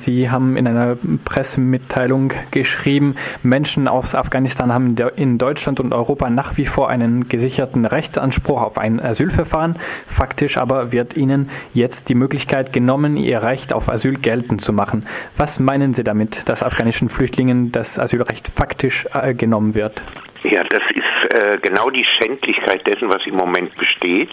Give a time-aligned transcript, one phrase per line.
[0.00, 6.56] Sie haben in einer Pressemitteilung geschrieben, Menschen aus Afghanistan haben in Deutschland und Europa nach
[6.56, 9.76] wie vor einen gesicherten Rechtsanspruch auf ein Asylverfahren.
[10.06, 15.04] Faktisch aber wird ihnen jetzt die Möglichkeit genommen, ihr Recht auf Asyl geltend zu machen.
[15.36, 20.02] Was meinen Sie damit, dass afghanischen Flüchtlingen das Asylrecht faktisch äh, genommen wird?
[20.42, 24.32] Ja, das ist äh, genau die Schändlichkeit dessen, was im Moment besteht,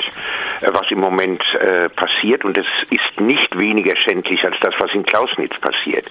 [0.61, 2.45] äh, was im Moment äh, passiert.
[2.45, 6.05] Und es ist nicht weniger schändlich als das, was in Klausnitz passiert.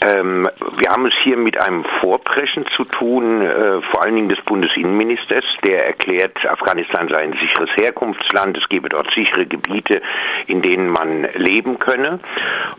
[0.00, 4.40] Ähm, wir haben es hier mit einem Vorpreschen zu tun, äh, vor allen Dingen des
[4.42, 10.00] Bundesinnenministers, der erklärt, Afghanistan sei ein sicheres Herkunftsland, es gebe dort sichere Gebiete,
[10.46, 12.20] in denen man leben könne.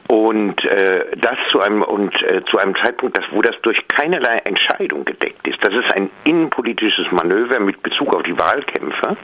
[0.07, 4.37] Und äh, das zu einem und äh, zu einem Zeitpunkt, das, wo das durch keinerlei
[4.45, 5.63] Entscheidung gedeckt ist.
[5.63, 9.17] Das ist ein innenpolitisches Manöver mit Bezug auf die Wahlkämpfe,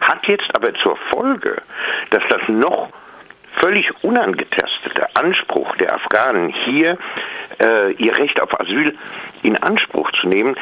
[0.00, 1.62] hat jetzt aber zur Folge,
[2.10, 2.88] dass das noch
[3.60, 4.67] völlig unangetastete
[5.14, 6.98] Anspruch der Afghanen, hier
[7.60, 8.96] äh, ihr Recht auf Asyl
[9.42, 10.56] in Anspruch zu nehmen,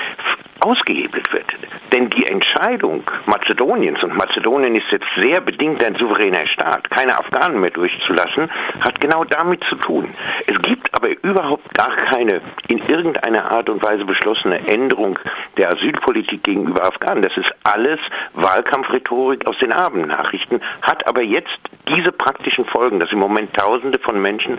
[0.61, 1.47] ausgehebelt wird.
[1.93, 7.61] Denn die Entscheidung Mazedoniens, und Mazedonien ist jetzt sehr bedingt ein souveräner Staat, keine Afghanen
[7.61, 8.51] mehr durchzulassen,
[8.81, 10.09] hat genau damit zu tun.
[10.47, 15.19] Es gibt aber überhaupt gar keine in irgendeiner Art und Weise beschlossene Änderung
[15.57, 17.23] der Asylpolitik gegenüber Afghanen.
[17.23, 18.01] Das ist alles
[18.35, 24.21] Wahlkampfrhetorik aus den Abendnachrichten, hat aber jetzt diese praktischen Folgen, dass im Moment Tausende von
[24.21, 24.59] Menschen,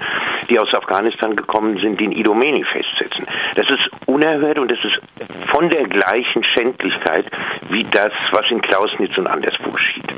[0.50, 3.25] die aus Afghanistan gekommen sind, in Idomeni festsetzen.
[3.56, 5.00] Das ist unerhört und das ist
[5.47, 7.25] von der gleichen Schändlichkeit
[7.69, 10.14] wie das, was in Klausnitz und anderswo geschieht.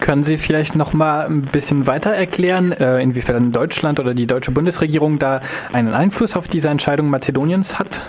[0.00, 4.50] Können Sie vielleicht noch mal ein bisschen weiter erklären, äh, inwiefern Deutschland oder die deutsche
[4.50, 8.00] Bundesregierung da einen Einfluss auf diese Entscheidung Mazedoniens hat?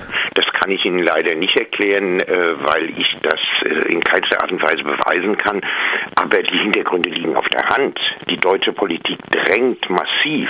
[0.62, 4.62] Kann ich Ihnen leider nicht erklären, äh, weil ich das äh, in keinster Art und
[4.62, 5.60] Weise beweisen kann.
[6.16, 8.00] Aber die Hintergründe liegen auf der Hand.
[8.30, 10.50] Die deutsche Politik drängt massiv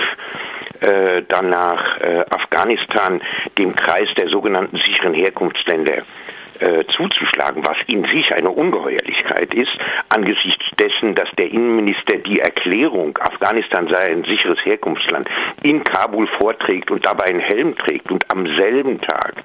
[0.82, 3.22] äh, danach Afghanistan
[3.58, 6.04] dem Kreis der sogenannten sicheren Herkunftsländer
[6.62, 9.72] äh, zuzuschlagen, was in sich eine Ungeheuerlichkeit ist,
[10.10, 15.28] angesichts dessen, dass der Innenminister die Erklärung, Afghanistan sei ein sicheres Herkunftsland,
[15.64, 19.44] in Kabul vorträgt und dabei einen Helm trägt und am selben Tag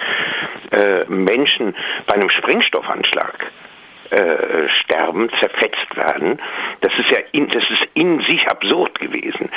[0.73, 1.75] äh, Menschen
[2.07, 3.51] bei einem Sprengstoffanschlag
[4.11, 6.39] äh, sterben, zerfetzt werden.
[6.81, 9.49] Das ist ja in, das ist in sich absurd gewesen.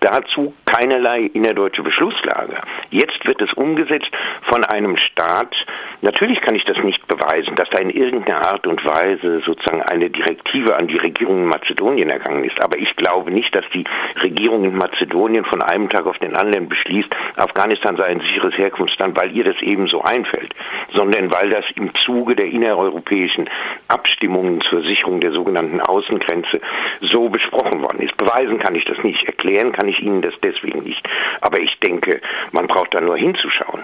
[0.00, 2.58] Dazu keinerlei innerdeutsche Beschlusslage.
[2.90, 4.10] Jetzt wird es umgesetzt
[4.42, 5.54] von einem Staat.
[6.02, 10.08] Natürlich kann ich das nicht beweisen, dass da in irgendeiner Art und Weise sozusagen eine
[10.08, 12.62] Direktive an die Regierung in Mazedonien ergangen ist.
[12.62, 13.84] Aber ich glaube nicht, dass die
[14.22, 19.16] Regierung in Mazedonien von einem Tag auf den anderen beschließt, Afghanistan sei ein sicheres Herkunftsland,
[19.18, 20.54] weil ihr das eben so einfällt,
[20.92, 23.50] sondern weil das im Zuge der innereuropäischen
[23.88, 26.60] Abstimmungen zur Sicherung der sogenannten Außengrenze
[27.00, 28.16] so besprochen worden ist.
[28.16, 31.08] Beweisen kann ich das nicht, erklären kann ich Ihnen das deswegen nicht.
[31.40, 32.20] Aber ich denke,
[32.52, 33.80] man braucht da nur hinzuschauen.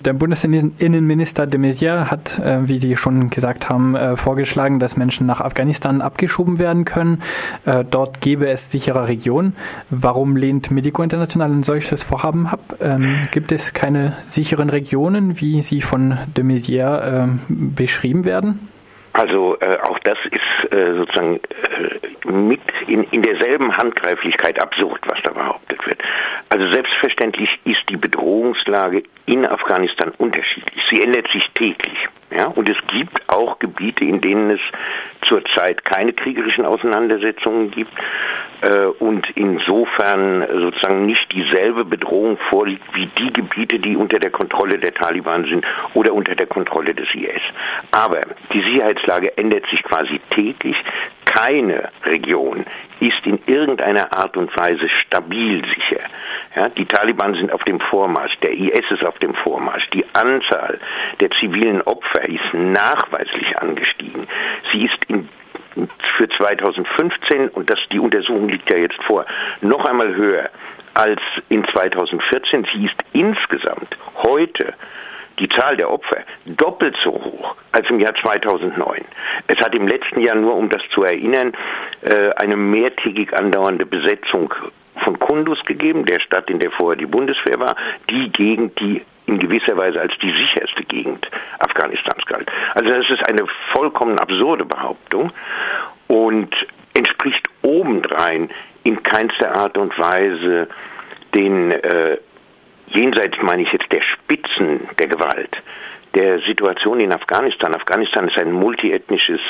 [0.00, 5.26] Der Bundesinnenminister de Maizière hat, äh, wie Sie schon gesagt haben, äh, vorgeschlagen, dass Menschen
[5.26, 7.22] nach Afghanistan abgeschoben werden können.
[7.64, 9.56] Äh, dort gäbe es sichere Regionen.
[9.88, 12.76] Warum lehnt Medico International ein solches Vorhaben ab?
[12.80, 17.40] Ähm, gibt es keine sicheren Regionen, wie sie von de Maizière ähm,
[17.74, 18.68] beschrieben werden?
[19.16, 25.18] Also äh, auch das ist äh, sozusagen äh, mit in, in derselben Handgreiflichkeit absurd, was
[25.22, 25.98] da behauptet wird.
[26.50, 30.84] Also selbstverständlich ist die Bedrohungslage in Afghanistan unterschiedlich.
[30.90, 31.96] Sie ändert sich täglich.
[32.30, 34.60] Ja, und es gibt auch Gebiete, in denen es
[35.22, 37.92] zurzeit keine kriegerischen Auseinandersetzungen gibt
[38.62, 44.78] äh, und insofern sozusagen nicht dieselbe Bedrohung vorliegt wie die Gebiete, die unter der Kontrolle
[44.78, 45.64] der Taliban sind
[45.94, 47.42] oder unter der Kontrolle des IS.
[47.90, 48.20] Aber
[48.52, 50.76] die Sicherheitslage ändert sich quasi täglich.
[51.36, 52.64] Keine Region
[53.00, 56.00] ist in irgendeiner Art und Weise stabil sicher.
[56.54, 59.86] Ja, die Taliban sind auf dem Vormarsch, der IS ist auf dem Vormarsch.
[59.90, 60.80] Die Anzahl
[61.20, 64.26] der zivilen Opfer ist nachweislich angestiegen.
[64.72, 65.28] Sie ist in
[66.16, 69.26] für 2015, und das, die Untersuchung liegt ja jetzt vor,
[69.60, 70.48] noch einmal höher
[70.94, 71.20] als
[71.50, 72.66] in 2014.
[72.72, 74.72] Sie ist insgesamt heute
[75.38, 79.04] die Zahl der Opfer doppelt so hoch als im Jahr 2009.
[79.48, 81.52] Es hat im letzten Jahr nur, um das zu erinnern,
[82.02, 84.52] äh, eine mehrtägig andauernde Besetzung
[85.04, 87.76] von Kundus gegeben, der Stadt, in der vorher die Bundeswehr war,
[88.08, 91.28] die Gegend, die in gewisser Weise als die sicherste Gegend
[91.58, 92.50] Afghanistans galt.
[92.74, 95.32] Also das ist eine vollkommen absurde Behauptung
[96.06, 96.54] und
[96.94, 98.50] entspricht obendrein
[98.84, 100.68] in keinster Art und Weise
[101.34, 102.18] den äh,
[102.88, 105.56] jenseits meine ich jetzt der Spitzen der Gewalt,
[106.16, 107.74] der Situation in Afghanistan.
[107.74, 109.40] Afghanistan ist ein multiethnisches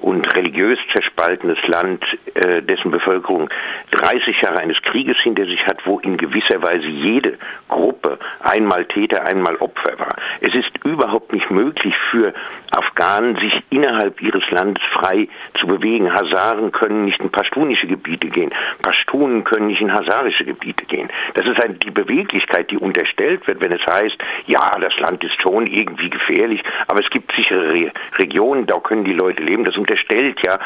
[0.00, 2.04] und religiös zerspaltenes Land,
[2.34, 3.48] äh, dessen Bevölkerung
[3.92, 7.38] 30 Jahre eines Krieges hinter sich hat, wo in gewisser Weise jede
[7.68, 10.16] Gruppe einmal Täter, einmal Opfer war.
[10.40, 12.32] Es ist überhaupt nicht möglich für
[12.70, 16.12] Afghanen, sich innerhalb ihres Landes frei zu bewegen.
[16.12, 18.50] Hasaren können nicht in pashtunische Gebiete gehen.
[18.82, 21.08] Pashtunen können nicht in hasarische Gebiete gehen.
[21.34, 24.16] Das ist die Beweglichkeit, die unterstellt wird, wenn es heißt,
[24.46, 29.04] ja, das Land ist schon irgendwie gefährlich, aber es gibt sichere Re Regionen, da können
[29.04, 29.64] die Leute leben.
[29.64, 30.58] Das unterstellt ja,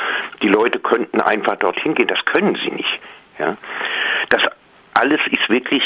[0.43, 2.09] die Leute könnten einfach dorthin gehen.
[2.09, 3.01] Das können sie nicht.
[3.39, 3.57] Ja.
[4.95, 5.83] Alles ist wirklich,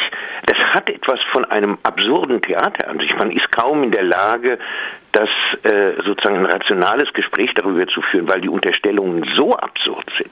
[0.47, 3.17] das hat etwas von einem absurden Theater an sich.
[3.17, 4.59] Man ist kaum in der Lage,
[5.13, 5.29] das
[5.63, 10.31] äh, sozusagen ein rationales Gespräch darüber zu führen, weil die Unterstellungen so absurd sind.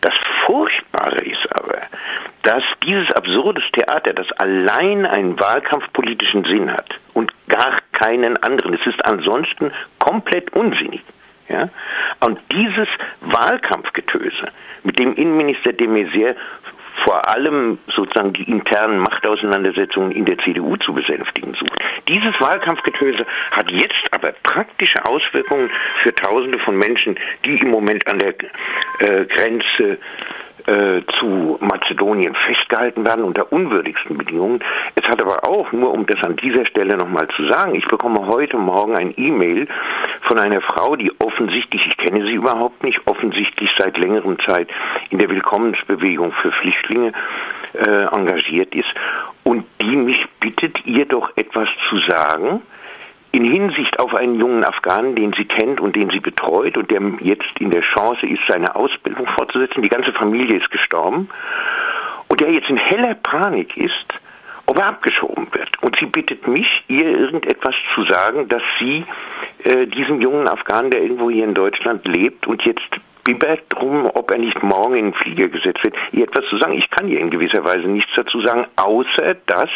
[0.00, 0.14] Das
[0.46, 1.78] Furchtbare ist aber,
[2.42, 8.86] dass dieses absurdes Theater, das allein einen wahlkampfpolitischen Sinn hat und gar keinen anderen, es
[8.86, 11.02] ist ansonsten komplett unsinnig.
[11.48, 11.68] Ja?
[12.20, 12.88] Und dieses
[13.20, 14.48] Wahlkampfgetöse,
[14.84, 16.34] mit dem Innenminister de Maizière
[17.04, 21.72] vor allem sozusagen die internen Machtauseinandersetzungen in der CDU zu besänftigen sucht.
[22.08, 25.70] Dieses Wahlkampfgetöse hat jetzt aber praktische Auswirkungen
[26.02, 28.34] für Tausende von Menschen, die im Moment an der
[29.00, 29.98] äh, Grenze
[30.66, 34.60] äh, zu Mazedonien festgehalten werden unter unwürdigsten Bedingungen.
[34.94, 38.26] Es hat aber auch, nur um das an dieser Stelle nochmal zu sagen, ich bekomme
[38.26, 39.68] heute Morgen ein E-Mail
[40.22, 44.68] von einer Frau, die offensichtlich, ich kenne sie überhaupt nicht, offensichtlich seit längerem Zeit
[45.10, 47.12] in der Willkommensbewegung für Flüchtlinge
[47.74, 48.92] äh, engagiert ist
[49.44, 52.60] und die mich bittet, ihr doch etwas zu sagen,
[53.32, 57.00] in Hinsicht auf einen jungen Afghanen, den sie kennt und den sie betreut und der
[57.20, 59.82] jetzt in der Chance ist, seine Ausbildung fortzusetzen.
[59.82, 61.28] Die ganze Familie ist gestorben
[62.28, 64.06] und der jetzt in heller Panik ist,
[64.66, 65.82] ob er abgeschoben wird.
[65.82, 69.04] Und sie bittet mich, ihr irgendetwas zu sagen, dass sie
[69.64, 72.88] äh, diesem jungen Afghanen, der irgendwo hier in Deutschland lebt und jetzt
[73.24, 76.72] bibbert drum, ob er nicht morgen in den Flieger gesetzt wird, ihr etwas zu sagen.
[76.72, 79.70] Ich kann ihr in gewisser Weise nichts dazu sagen, außer dass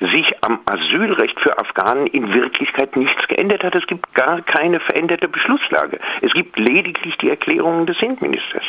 [0.00, 3.74] sich am Asylrecht für Afghanen in Wirklichkeit nichts geändert hat.
[3.74, 5.98] Es gibt gar keine veränderte Beschlusslage.
[6.22, 8.64] Es gibt lediglich die Erklärungen des Innenministers.